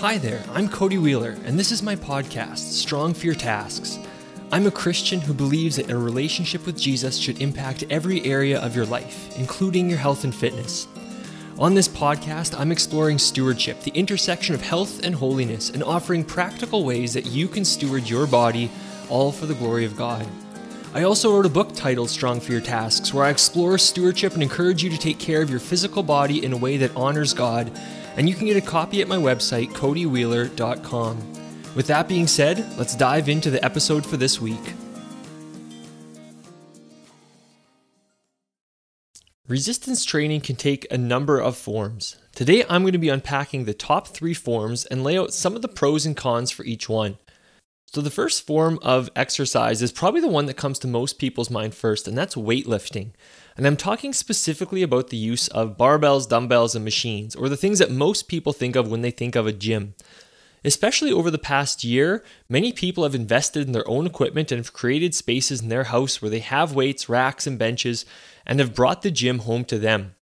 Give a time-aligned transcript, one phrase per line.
[0.00, 3.98] Hi there, I'm Cody Wheeler, and this is my podcast, Strong for Your Tasks.
[4.52, 8.76] I'm a Christian who believes that a relationship with Jesus should impact every area of
[8.76, 10.86] your life, including your health and fitness.
[11.58, 16.84] On this podcast, I'm exploring stewardship, the intersection of health and holiness, and offering practical
[16.84, 18.70] ways that you can steward your body,
[19.08, 20.24] all for the glory of God.
[20.94, 24.44] I also wrote a book titled Strong for Your Tasks, where I explore stewardship and
[24.44, 27.72] encourage you to take care of your physical body in a way that honors God
[28.18, 31.16] and you can get a copy at my website, codywheeler.com.
[31.76, 34.74] With that being said, let's dive into the episode for this week.
[39.46, 42.16] Resistance training can take a number of forms.
[42.34, 45.62] Today, I'm going to be unpacking the top three forms and lay out some of
[45.62, 47.18] the pros and cons for each one.
[47.90, 51.48] So, the first form of exercise is probably the one that comes to most people's
[51.48, 53.12] mind first, and that's weightlifting.
[53.56, 57.78] And I'm talking specifically about the use of barbells, dumbbells, and machines, or the things
[57.78, 59.94] that most people think of when they think of a gym.
[60.66, 64.74] Especially over the past year, many people have invested in their own equipment and have
[64.74, 68.04] created spaces in their house where they have weights, racks, and benches,
[68.44, 70.14] and have brought the gym home to them.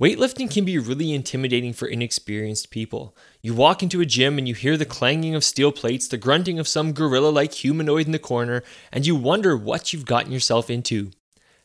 [0.00, 3.14] Weightlifting can be really intimidating for inexperienced people.
[3.42, 6.58] You walk into a gym and you hear the clanging of steel plates, the grunting
[6.58, 10.70] of some gorilla like humanoid in the corner, and you wonder what you've gotten yourself
[10.70, 11.10] into.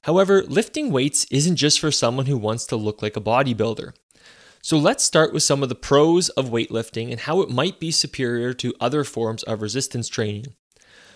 [0.04, 3.94] However, lifting weights isn't just for someone who wants to look like a bodybuilder.
[4.62, 7.92] So let's start with some of the pros of weightlifting and how it might be
[7.92, 10.48] superior to other forms of resistance training.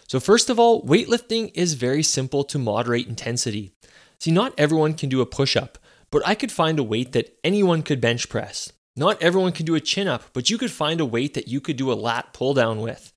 [0.08, 3.74] So, first of all, weightlifting is very simple to moderate intensity.
[4.20, 5.78] See, not everyone can do a push up,
[6.12, 8.72] but I could find a weight that anyone could bench press.
[8.96, 11.62] Not everyone can do a chin up, but you could find a weight that you
[11.62, 13.14] could do a lat pull down with.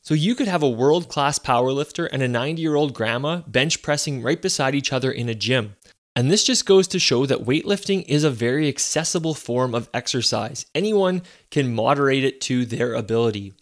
[0.00, 3.82] So you could have a world class powerlifter and a 90 year old grandma bench
[3.82, 5.76] pressing right beside each other in a gym.
[6.14, 10.64] And this just goes to show that weightlifting is a very accessible form of exercise.
[10.74, 13.52] Anyone can moderate it to their ability.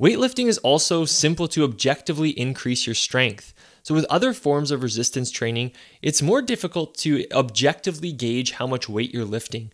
[0.00, 3.52] Weightlifting is also simple to objectively increase your strength.
[3.82, 8.88] So, with other forms of resistance training, it's more difficult to objectively gauge how much
[8.88, 9.72] weight you're lifting.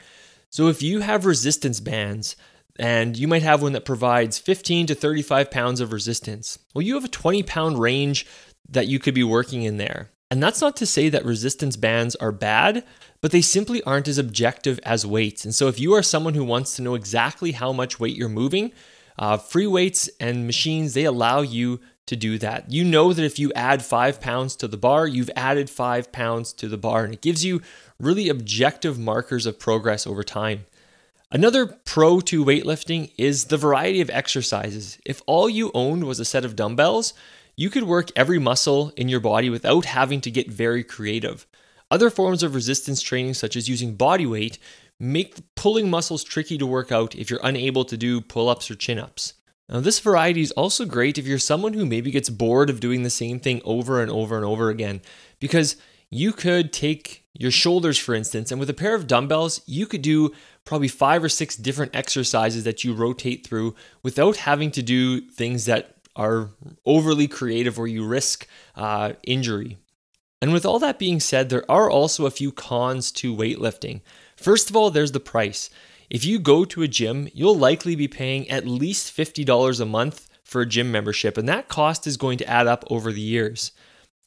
[0.50, 2.36] So, if you have resistance bands,
[2.78, 6.58] and you might have one that provides 15 to 35 pounds of resistance.
[6.74, 8.24] Well, you have a 20 pound range
[8.68, 10.10] that you could be working in there.
[10.30, 12.84] And that's not to say that resistance bands are bad,
[13.20, 15.44] but they simply aren't as objective as weights.
[15.44, 18.28] And so, if you are someone who wants to know exactly how much weight you're
[18.28, 18.72] moving,
[19.18, 22.70] uh, free weights and machines, they allow you to do that.
[22.70, 26.52] You know that if you add five pounds to the bar, you've added five pounds
[26.54, 27.62] to the bar, and it gives you
[28.00, 30.66] really objective markers of progress over time.
[31.30, 34.98] Another pro to weightlifting is the variety of exercises.
[35.04, 37.12] If all you owned was a set of dumbbells,
[37.54, 41.46] you could work every muscle in your body without having to get very creative.
[41.90, 44.58] Other forms of resistance training, such as using body weight,
[44.98, 48.74] make pulling muscles tricky to work out if you're unable to do pull ups or
[48.74, 49.34] chin ups.
[49.68, 53.02] Now, this variety is also great if you're someone who maybe gets bored of doing
[53.02, 55.02] the same thing over and over and over again,
[55.40, 55.76] because
[56.10, 60.02] you could take your shoulders, for instance, and with a pair of dumbbells, you could
[60.02, 60.32] do
[60.64, 65.66] probably five or six different exercises that you rotate through without having to do things
[65.66, 66.50] that are
[66.84, 69.76] overly creative or you risk uh, injury.
[70.40, 74.00] And with all that being said, there are also a few cons to weightlifting.
[74.36, 75.68] First of all, there's the price.
[76.10, 80.28] If you go to a gym, you'll likely be paying at least $50 a month
[80.42, 83.72] for a gym membership, and that cost is going to add up over the years.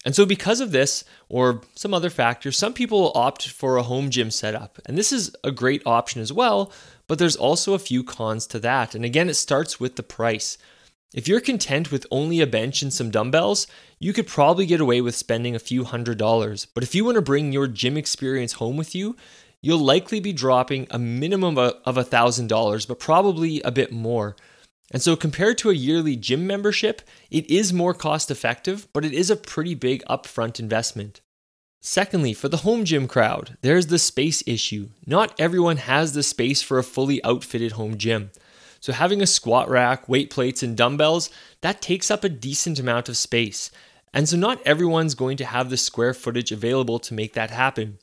[0.05, 3.83] And so, because of this or some other factors, some people will opt for a
[3.83, 4.79] home gym setup.
[4.85, 6.71] And this is a great option as well,
[7.07, 8.95] but there's also a few cons to that.
[8.95, 10.57] And again, it starts with the price.
[11.13, 13.67] If you're content with only a bench and some dumbbells,
[13.99, 16.65] you could probably get away with spending a few hundred dollars.
[16.65, 19.17] But if you want to bring your gym experience home with you,
[19.61, 24.35] you'll likely be dropping a minimum of a thousand dollars, but probably a bit more.
[24.91, 29.13] And so, compared to a yearly gym membership, it is more cost effective, but it
[29.13, 31.21] is a pretty big upfront investment.
[31.79, 34.89] Secondly, for the home gym crowd, there's the space issue.
[35.07, 38.31] Not everyone has the space for a fully outfitted home gym.
[38.81, 41.29] So, having a squat rack, weight plates, and dumbbells,
[41.61, 43.71] that takes up a decent amount of space.
[44.13, 47.99] And so, not everyone's going to have the square footage available to make that happen.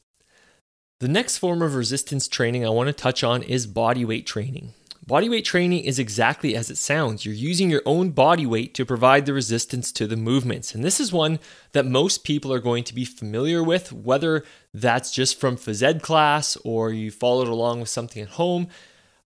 [1.00, 4.74] The next form of resistance training I want to touch on is body weight training.
[5.06, 7.24] Body weight training is exactly as it sounds.
[7.24, 10.74] You're using your own body weight to provide the resistance to the movements.
[10.74, 11.38] And this is one
[11.70, 16.02] that most people are going to be familiar with, whether that's just from phys ed
[16.02, 18.66] class or you followed along with something at home.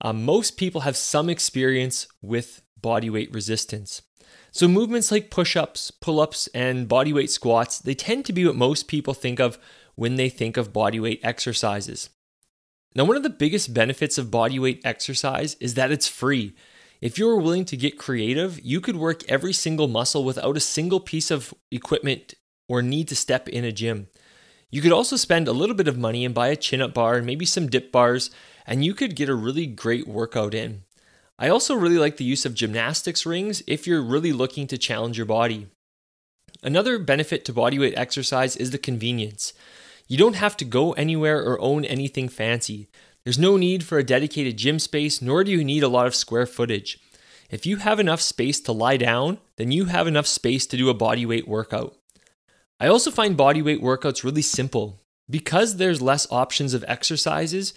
[0.03, 4.03] Um, most people have some experience with body weight resistance.
[4.51, 9.15] So movements like push-ups, pull-ups, and bodyweight squats, they tend to be what most people
[9.15, 9.59] think of
[9.95, 12.11] when they think of bodyweight exercises.
[12.95, 16.55] Now, one of the biggest benefits of bodyweight exercise is that it's free.
[17.01, 21.01] If you're willing to get creative, you could work every single muscle without a single
[21.01, 22.35] piece of equipment
[22.69, 24.09] or need to step in a gym.
[24.71, 27.17] You could also spend a little bit of money and buy a chin up bar
[27.17, 28.31] and maybe some dip bars,
[28.67, 30.85] and you could get a really great workout in.
[31.39, 35.17] I also really like the use of gymnastics rings if you're really looking to challenge
[35.17, 35.67] your body.
[36.63, 39.53] Another benefit to bodyweight exercise is the convenience.
[40.13, 42.91] You don't have to go anywhere or own anything fancy.
[43.25, 46.15] There's no need for a dedicated gym space, nor do you need a lot of
[46.15, 46.99] square footage.
[47.49, 50.91] If you have enough space to lie down, then you have enough space to do
[50.91, 51.97] a bodyweight workout.
[52.79, 55.01] I also find bodyweight workouts really simple.
[55.31, 57.73] Because there's less options of exercises,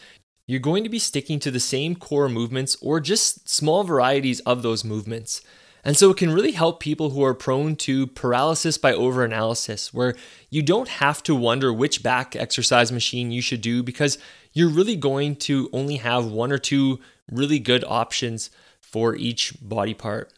[0.45, 4.61] you're going to be sticking to the same core movements or just small varieties of
[4.61, 5.41] those movements.
[5.85, 10.15] And so it can really help people who are prone to paralysis by overanalysis, where
[10.49, 14.17] you don't have to wonder which back exercise machine you should do because
[14.51, 16.99] you're really going to only have one or two
[17.31, 18.49] really good options
[18.81, 20.33] for each body part.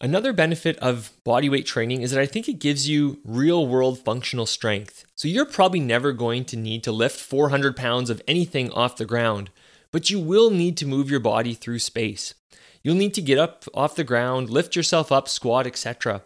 [0.00, 4.46] Another benefit of bodyweight training is that I think it gives you real world functional
[4.46, 5.04] strength.
[5.16, 9.04] So you're probably never going to need to lift 400 pounds of anything off the
[9.04, 9.50] ground,
[9.92, 12.34] but you will need to move your body through space.
[12.82, 16.22] You'll need to get up off the ground, lift yourself up, squat, etc.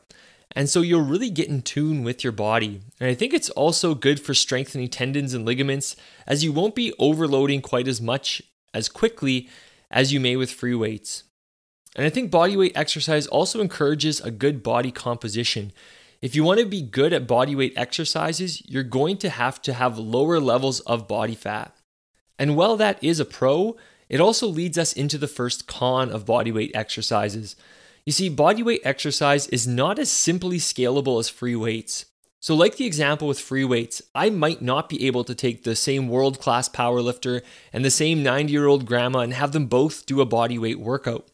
[0.55, 2.81] And so you'll really get in tune with your body.
[3.01, 6.93] And I think it's also good for strengthening tendons and ligaments as you won't be
[6.99, 8.43] overloading quite as much
[8.75, 9.49] as quickly
[9.91, 11.25] as you may with free weights.
[11.97, 15.73] And I think bodyweight exercise also encourages a good body composition.
[16.23, 19.99] If you want to be good at bodyweight exercises, you're going to have to have
[19.99, 21.75] lower levels of body fat.
[22.43, 23.77] And while that is a pro,
[24.09, 27.55] it also leads us into the first con of bodyweight exercises.
[28.05, 32.07] You see, bodyweight exercise is not as simply scalable as free weights.
[32.41, 35.77] So, like the example with free weights, I might not be able to take the
[35.77, 37.43] same world class powerlifter
[37.73, 41.29] and the same 90 year old grandma and have them both do a bodyweight workout.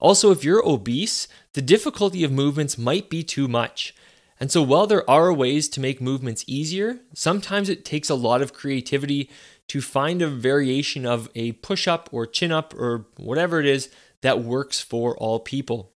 [0.00, 3.94] Also, if you're obese, the difficulty of movements might be too much.
[4.42, 8.42] And so, while there are ways to make movements easier, sometimes it takes a lot
[8.42, 9.30] of creativity
[9.68, 13.88] to find a variation of a push up or chin up or whatever it is
[14.22, 15.92] that works for all people.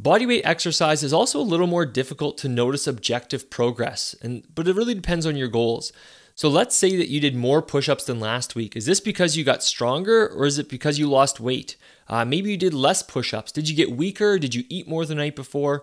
[0.00, 4.76] Bodyweight exercise is also a little more difficult to notice objective progress, and but it
[4.76, 5.92] really depends on your goals.
[6.36, 8.76] So let's say that you did more push ups than last week.
[8.76, 11.74] Is this because you got stronger or is it because you lost weight?
[12.06, 13.50] Uh, maybe you did less push ups.
[13.50, 14.38] Did you get weaker?
[14.38, 15.82] Did you eat more the night before?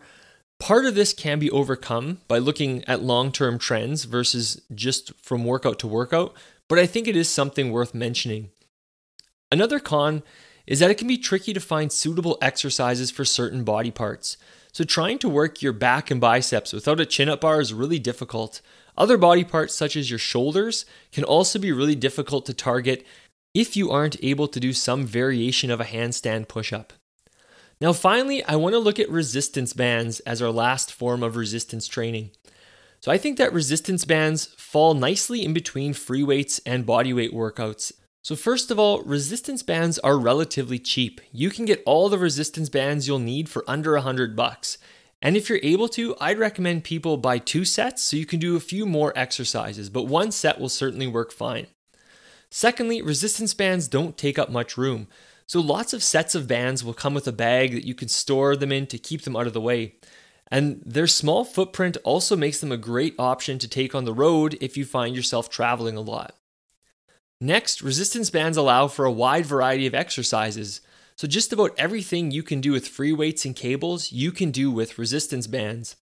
[0.59, 5.43] Part of this can be overcome by looking at long term trends versus just from
[5.43, 6.33] workout to workout,
[6.67, 8.49] but I think it is something worth mentioning.
[9.51, 10.23] Another con
[10.65, 14.37] is that it can be tricky to find suitable exercises for certain body parts.
[14.71, 17.99] So, trying to work your back and biceps without a chin up bar is really
[17.99, 18.61] difficult.
[18.97, 23.05] Other body parts, such as your shoulders, can also be really difficult to target
[23.53, 26.93] if you aren't able to do some variation of a handstand push up.
[27.85, 31.87] Now, finally, I want to look at resistance bands as our last form of resistance
[31.87, 32.31] training.
[32.99, 37.91] So, I think that resistance bands fall nicely in between free weights and bodyweight workouts.
[38.23, 41.21] So, first of all, resistance bands are relatively cheap.
[41.31, 44.79] You can get all the resistance bands you'll need for under 100 bucks.
[45.21, 48.55] And if you're able to, I'd recommend people buy two sets so you can do
[48.55, 51.67] a few more exercises, but one set will certainly work fine.
[52.49, 55.07] Secondly, resistance bands don't take up much room.
[55.47, 58.55] So lots of sets of bands will come with a bag that you can store
[58.55, 59.95] them in to keep them out of the way.
[60.51, 64.57] And their small footprint also makes them a great option to take on the road
[64.61, 66.35] if you find yourself traveling a lot.
[67.41, 70.81] Next, resistance bands allow for a wide variety of exercises.
[71.17, 74.71] So, just about everything you can do with free weights and cables, you can do
[74.71, 75.95] with resistance bands.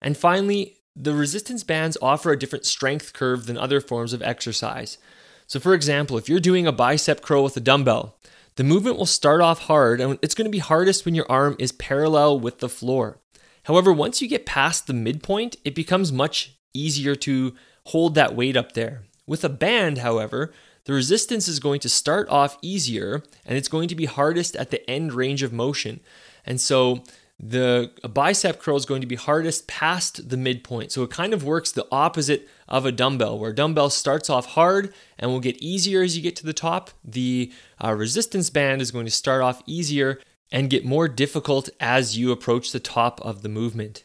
[0.00, 4.98] And finally, the resistance bands offer a different strength curve than other forms of exercise.
[5.46, 8.18] So, for example, if you're doing a bicep curl with a dumbbell,
[8.58, 11.54] the movement will start off hard and it's going to be hardest when your arm
[11.60, 13.20] is parallel with the floor.
[13.62, 18.56] However, once you get past the midpoint, it becomes much easier to hold that weight
[18.56, 19.04] up there.
[19.28, 20.52] With a band, however,
[20.86, 24.70] the resistance is going to start off easier and it's going to be hardest at
[24.70, 26.00] the end range of motion.
[26.44, 27.04] And so
[27.40, 30.90] the bicep curl is going to be hardest past the midpoint.
[30.90, 34.46] So it kind of works the opposite of a dumbbell, where a dumbbell starts off
[34.46, 36.90] hard and will get easier as you get to the top.
[37.04, 37.52] The
[37.82, 42.32] uh, resistance band is going to start off easier and get more difficult as you
[42.32, 44.04] approach the top of the movement.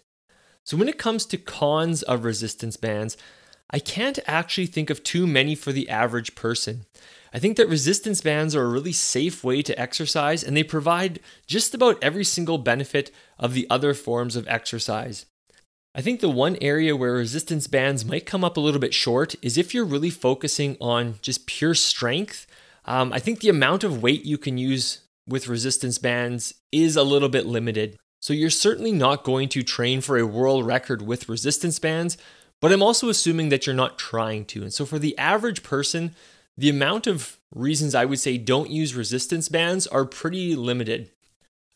[0.64, 3.18] So when it comes to cons of resistance bands,
[3.74, 6.86] I can't actually think of too many for the average person.
[7.34, 11.20] I think that resistance bands are a really safe way to exercise and they provide
[11.48, 15.26] just about every single benefit of the other forms of exercise.
[15.96, 19.34] I think the one area where resistance bands might come up a little bit short
[19.42, 22.46] is if you're really focusing on just pure strength.
[22.86, 27.04] Um, I think the amount of weight you can use with resistance bands is a
[27.04, 27.98] little bit limited.
[28.22, 32.18] So you're certainly not going to train for a world record with resistance bands,
[32.64, 34.62] but I'm also assuming that you're not trying to.
[34.62, 36.16] And so for the average person,
[36.58, 41.12] the amount of reasons I would say don't use resistance bands are pretty limited.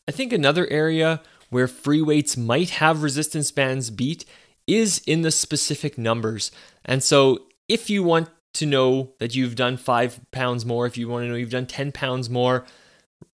[0.08, 4.24] I think another area where free weights might have resistance bands beat
[4.66, 6.50] is in the specific numbers.
[6.86, 11.06] And so if you want to know that you've done five pounds more, if you
[11.06, 12.64] want to know you've done 10 pounds more,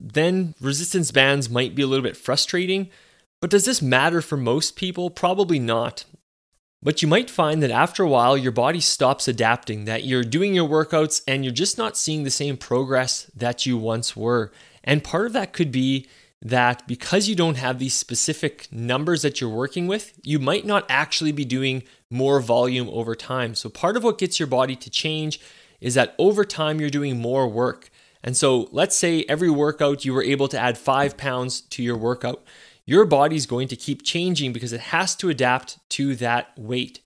[0.01, 2.91] then resistance bands might be a little bit frustrating.
[3.41, 5.09] But does this matter for most people?
[5.09, 6.05] Probably not.
[6.85, 10.55] But you might find that after a while, your body stops adapting, that you're doing
[10.55, 14.53] your workouts and you're just not seeing the same progress that you once were.
[14.85, 16.07] And part of that could be
[16.43, 20.85] that because you don't have these specific numbers that you're working with, you might not
[20.91, 23.55] actually be doing more volume over time.
[23.55, 25.41] So, part of what gets your body to change
[25.81, 27.89] is that over time you're doing more work.
[28.23, 31.97] And so, let's say every workout you were able to add five pounds to your
[31.97, 32.45] workout.
[32.87, 37.01] Your body's going to keep changing because it has to adapt to that weight.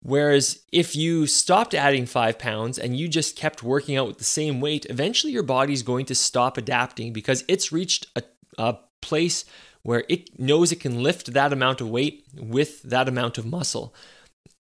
[0.00, 4.24] Whereas if you stopped adding five pounds and you just kept working out with the
[4.24, 8.22] same weight, eventually your body's going to stop adapting because it's reached a
[8.58, 9.44] a place
[9.82, 13.94] where it knows it can lift that amount of weight with that amount of muscle.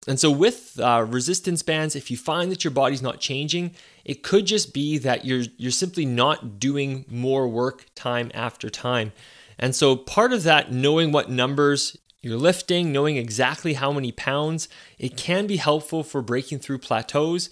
[0.08, 3.72] And so, with uh, resistance bands, if you find that your body's not changing,
[4.04, 9.12] it could just be that you're you're simply not doing more work time after time.
[9.62, 14.68] And so, part of that, knowing what numbers you're lifting, knowing exactly how many pounds,
[14.98, 17.48] it can be helpful for breaking through plateaus.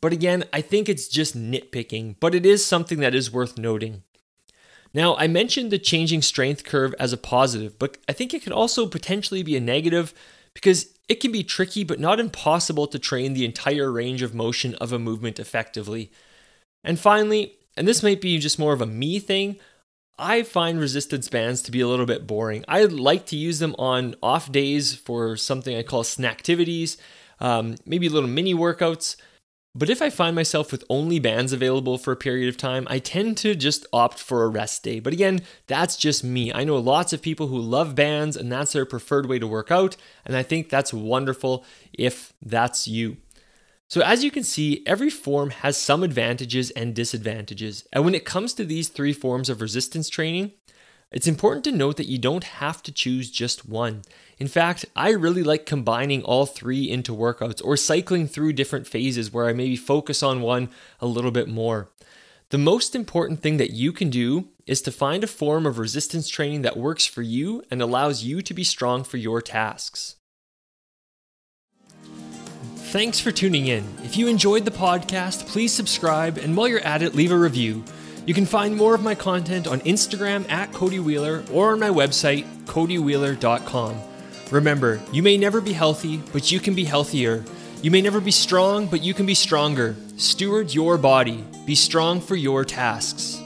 [0.00, 4.04] But again, I think it's just nitpicking, but it is something that is worth noting.
[4.94, 8.54] Now, I mentioned the changing strength curve as a positive, but I think it could
[8.54, 10.14] also potentially be a negative
[10.54, 14.76] because it can be tricky but not impossible to train the entire range of motion
[14.76, 16.10] of a movement effectively.
[16.82, 19.58] And finally, and this might be just more of a me thing,
[20.18, 22.64] I find resistance bands to be a little bit boring.
[22.66, 26.96] I like to use them on off days for something I call snacktivities,
[27.40, 29.16] um, maybe little mini workouts.
[29.74, 32.98] But if I find myself with only bands available for a period of time, I
[32.98, 34.98] tend to just opt for a rest day.
[34.98, 36.52] But again, that's just me.
[36.52, 39.70] I know lots of people who love bands and that's their preferred way to work
[39.70, 43.18] out, and I think that's wonderful if that's you.
[43.88, 47.88] So, as you can see, every form has some advantages and disadvantages.
[47.90, 50.52] And when it comes to these three forms of resistance training,
[51.10, 54.02] it's important to note that you don't have to choose just one.
[54.38, 59.32] In fact, I really like combining all three into workouts or cycling through different phases
[59.32, 60.68] where I maybe focus on one
[61.00, 61.88] a little bit more.
[62.50, 66.28] The most important thing that you can do is to find a form of resistance
[66.28, 70.16] training that works for you and allows you to be strong for your tasks.
[72.88, 73.84] Thanks for tuning in.
[74.02, 77.84] If you enjoyed the podcast, please subscribe and while you're at it, leave a review.
[78.24, 81.90] You can find more of my content on Instagram at Cody Wheeler or on my
[81.90, 84.00] website, codywheeler.com.
[84.50, 87.44] Remember, you may never be healthy, but you can be healthier.
[87.82, 89.94] You may never be strong, but you can be stronger.
[90.16, 91.44] Steward your body.
[91.66, 93.38] Be strong for your tasks.